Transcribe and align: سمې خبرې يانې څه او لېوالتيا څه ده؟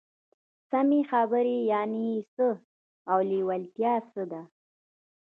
سمې 0.69 1.01
خبرې 1.11 1.57
يانې 1.71 2.09
څه 2.33 2.47
او 3.11 3.17
لېوالتيا 3.29 3.93
څه 4.11 4.21
ده؟ 4.31 4.41